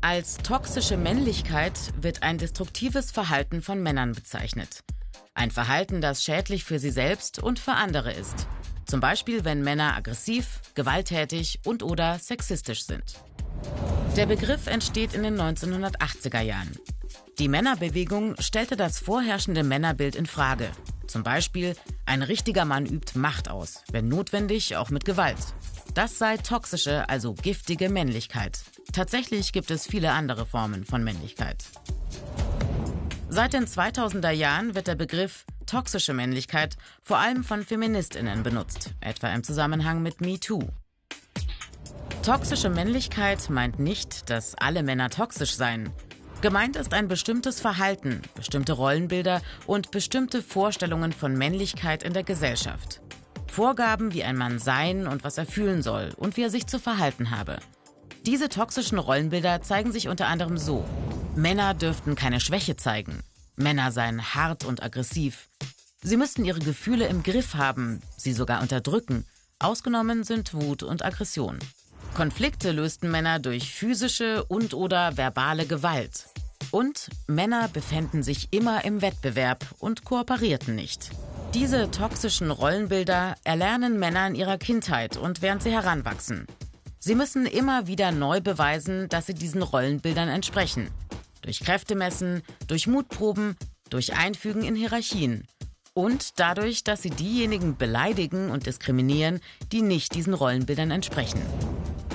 Als 0.00 0.36
toxische 0.38 0.96
Männlichkeit 0.96 1.78
wird 2.00 2.22
ein 2.22 2.38
destruktives 2.38 3.10
Verhalten 3.10 3.62
von 3.62 3.82
Männern 3.82 4.12
bezeichnet. 4.12 4.80
Ein 5.34 5.50
Verhalten, 5.50 6.00
das 6.00 6.22
schädlich 6.22 6.64
für 6.64 6.78
sie 6.78 6.90
selbst 6.90 7.42
und 7.42 7.58
für 7.58 7.72
andere 7.72 8.12
ist. 8.12 8.46
Zum 8.86 9.00
Beispiel, 9.00 9.44
wenn 9.44 9.62
Männer 9.62 9.96
aggressiv, 9.96 10.60
gewalttätig 10.74 11.60
und 11.64 11.82
oder 11.82 12.18
sexistisch 12.18 12.84
sind. 12.84 13.20
Der 14.16 14.26
Begriff 14.26 14.66
entsteht 14.66 15.12
in 15.12 15.24
den 15.24 15.36
1980er 15.36 16.40
Jahren. 16.40 16.76
Die 17.38 17.48
Männerbewegung 17.48 18.36
stellte 18.38 18.76
das 18.76 18.98
vorherrschende 18.98 19.62
Männerbild 19.62 20.14
in 20.14 20.26
Frage. 20.26 20.70
Zum 21.06 21.22
Beispiel, 21.22 21.74
ein 22.04 22.22
richtiger 22.22 22.64
Mann 22.64 22.86
übt 22.86 23.18
Macht 23.18 23.50
aus, 23.50 23.82
wenn 23.90 24.08
notwendig 24.08 24.76
auch 24.76 24.90
mit 24.90 25.04
Gewalt. 25.04 25.36
Das 25.94 26.18
sei 26.18 26.36
toxische, 26.36 27.08
also 27.08 27.34
giftige 27.34 27.88
Männlichkeit. 27.88 28.60
Tatsächlich 28.96 29.52
gibt 29.52 29.70
es 29.70 29.86
viele 29.86 30.12
andere 30.12 30.46
Formen 30.46 30.86
von 30.86 31.04
Männlichkeit. 31.04 31.66
Seit 33.28 33.52
den 33.52 33.66
2000er 33.66 34.30
Jahren 34.30 34.74
wird 34.74 34.86
der 34.86 34.94
Begriff 34.94 35.44
toxische 35.66 36.14
Männlichkeit 36.14 36.78
vor 37.02 37.18
allem 37.18 37.44
von 37.44 37.62
Feministinnen 37.62 38.42
benutzt, 38.42 38.94
etwa 39.02 39.28
im 39.34 39.44
Zusammenhang 39.44 40.00
mit 40.02 40.22
MeToo. 40.22 40.60
Toxische 42.22 42.70
Männlichkeit 42.70 43.50
meint 43.50 43.78
nicht, 43.78 44.30
dass 44.30 44.54
alle 44.54 44.82
Männer 44.82 45.10
toxisch 45.10 45.56
seien. 45.56 45.90
Gemeint 46.40 46.76
ist 46.76 46.94
ein 46.94 47.06
bestimmtes 47.06 47.60
Verhalten, 47.60 48.22
bestimmte 48.34 48.72
Rollenbilder 48.72 49.42
und 49.66 49.90
bestimmte 49.90 50.40
Vorstellungen 50.40 51.12
von 51.12 51.36
Männlichkeit 51.36 52.02
in 52.02 52.14
der 52.14 52.24
Gesellschaft. 52.24 53.02
Vorgaben, 53.46 54.14
wie 54.14 54.24
ein 54.24 54.38
Mann 54.38 54.58
sein 54.58 55.06
und 55.06 55.22
was 55.22 55.36
er 55.36 55.44
fühlen 55.44 55.82
soll 55.82 56.14
und 56.16 56.38
wie 56.38 56.44
er 56.44 56.50
sich 56.50 56.66
zu 56.66 56.78
verhalten 56.78 57.30
habe. 57.30 57.58
Diese 58.26 58.48
toxischen 58.48 58.98
Rollenbilder 58.98 59.62
zeigen 59.62 59.92
sich 59.92 60.08
unter 60.08 60.26
anderem 60.26 60.58
so. 60.58 60.84
Männer 61.36 61.74
dürften 61.74 62.16
keine 62.16 62.40
Schwäche 62.40 62.76
zeigen. 62.76 63.22
Männer 63.54 63.92
seien 63.92 64.34
hart 64.34 64.64
und 64.64 64.82
aggressiv. 64.82 65.48
Sie 66.02 66.16
müssten 66.16 66.44
ihre 66.44 66.58
Gefühle 66.58 67.06
im 67.06 67.22
Griff 67.22 67.54
haben, 67.54 68.02
sie 68.16 68.32
sogar 68.32 68.62
unterdrücken. 68.62 69.24
Ausgenommen 69.60 70.24
sind 70.24 70.54
Wut 70.54 70.82
und 70.82 71.04
Aggression. 71.04 71.60
Konflikte 72.14 72.72
lösten 72.72 73.12
Männer 73.12 73.38
durch 73.38 73.72
physische 73.72 74.42
und 74.44 74.74
oder 74.74 75.16
verbale 75.16 75.66
Gewalt. 75.66 76.26
Und 76.72 77.10
Männer 77.28 77.68
befänden 77.68 78.24
sich 78.24 78.48
immer 78.50 78.84
im 78.84 79.02
Wettbewerb 79.02 79.64
und 79.78 80.04
kooperierten 80.04 80.74
nicht. 80.74 81.10
Diese 81.54 81.92
toxischen 81.92 82.50
Rollenbilder 82.50 83.36
erlernen 83.44 84.00
Männer 84.00 84.26
in 84.26 84.34
ihrer 84.34 84.58
Kindheit 84.58 85.16
und 85.16 85.42
während 85.42 85.62
sie 85.62 85.70
heranwachsen. 85.70 86.48
Sie 86.98 87.14
müssen 87.14 87.46
immer 87.46 87.86
wieder 87.86 88.10
neu 88.10 88.40
beweisen, 88.40 89.08
dass 89.08 89.26
sie 89.26 89.34
diesen 89.34 89.62
Rollenbildern 89.62 90.28
entsprechen. 90.28 90.90
Durch 91.42 91.60
Kräftemessen, 91.60 92.42
durch 92.66 92.86
Mutproben, 92.86 93.56
durch 93.90 94.16
Einfügen 94.16 94.62
in 94.62 94.74
Hierarchien. 94.74 95.46
Und 95.94 96.38
dadurch, 96.40 96.84
dass 96.84 97.02
sie 97.02 97.10
diejenigen 97.10 97.76
beleidigen 97.76 98.50
und 98.50 98.66
diskriminieren, 98.66 99.40
die 99.72 99.82
nicht 99.82 100.14
diesen 100.14 100.34
Rollenbildern 100.34 100.90
entsprechen. 100.90 101.40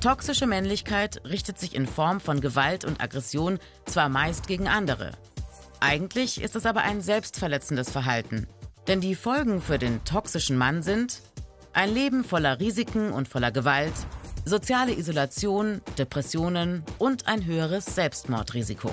Toxische 0.00 0.46
Männlichkeit 0.46 1.22
richtet 1.24 1.58
sich 1.58 1.74
in 1.74 1.86
Form 1.86 2.20
von 2.20 2.40
Gewalt 2.40 2.84
und 2.84 3.00
Aggression 3.00 3.60
zwar 3.86 4.08
meist 4.08 4.48
gegen 4.48 4.66
andere. 4.66 5.12
Eigentlich 5.78 6.40
ist 6.40 6.56
es 6.56 6.66
aber 6.66 6.82
ein 6.82 7.00
selbstverletzendes 7.00 7.90
Verhalten. 7.90 8.46
Denn 8.88 9.00
die 9.00 9.14
Folgen 9.14 9.60
für 9.60 9.78
den 9.78 10.04
toxischen 10.04 10.56
Mann 10.56 10.82
sind 10.82 11.22
ein 11.72 11.94
Leben 11.94 12.24
voller 12.24 12.60
Risiken 12.60 13.12
und 13.12 13.28
voller 13.28 13.52
Gewalt, 13.52 13.94
soziale 14.44 14.92
Isolation, 14.92 15.80
Depressionen 15.98 16.82
und 16.98 17.26
ein 17.26 17.44
höheres 17.44 17.84
Selbstmordrisiko. 17.86 18.90